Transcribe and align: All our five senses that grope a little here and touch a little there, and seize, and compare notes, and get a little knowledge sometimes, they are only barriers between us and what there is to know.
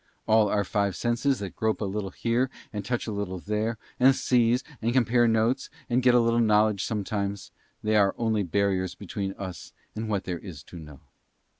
All 0.27 0.49
our 0.49 0.63
five 0.63 0.95
senses 0.95 1.37
that 1.41 1.55
grope 1.55 1.79
a 1.79 1.85
little 1.85 2.09
here 2.09 2.49
and 2.73 2.83
touch 2.83 3.05
a 3.05 3.11
little 3.11 3.37
there, 3.37 3.77
and 3.99 4.15
seize, 4.15 4.63
and 4.81 4.91
compare 4.93 5.27
notes, 5.27 5.69
and 5.91 6.01
get 6.01 6.15
a 6.15 6.19
little 6.19 6.39
knowledge 6.39 6.83
sometimes, 6.83 7.51
they 7.83 7.95
are 7.95 8.15
only 8.17 8.41
barriers 8.41 8.95
between 8.95 9.33
us 9.33 9.73
and 9.95 10.09
what 10.09 10.23
there 10.23 10.39
is 10.39 10.63
to 10.63 10.79
know. 10.79 11.01